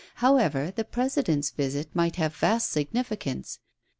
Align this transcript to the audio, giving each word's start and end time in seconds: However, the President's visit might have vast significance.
However, 0.15 0.71
the 0.75 0.83
President's 0.83 1.51
visit 1.51 1.95
might 1.95 2.15
have 2.15 2.35
vast 2.35 2.71
significance. 2.71 3.59